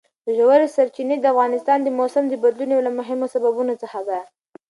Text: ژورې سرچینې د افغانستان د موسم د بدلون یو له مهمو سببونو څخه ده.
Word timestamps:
ژورې 0.37 0.67
سرچینې 0.75 1.15
د 1.19 1.25
افغانستان 1.33 1.79
د 1.83 1.87
موسم 1.99 2.23
د 2.29 2.33
بدلون 2.43 2.69
یو 2.73 2.85
له 2.87 2.91
مهمو 2.99 3.27
سببونو 3.33 3.73
څخه 3.83 3.99
ده. 4.09 4.19